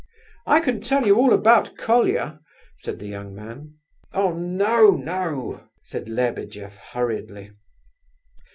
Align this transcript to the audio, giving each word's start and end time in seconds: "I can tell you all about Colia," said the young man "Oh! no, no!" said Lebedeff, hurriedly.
"I 0.47 0.61
can 0.61 0.81
tell 0.81 1.05
you 1.05 1.15
all 1.15 1.31
about 1.31 1.77
Colia," 1.77 2.39
said 2.75 2.97
the 2.97 3.05
young 3.05 3.35
man 3.35 3.75
"Oh! 4.13 4.31
no, 4.33 4.89
no!" 4.95 5.65
said 5.83 6.09
Lebedeff, 6.09 6.75
hurriedly. 6.75 7.51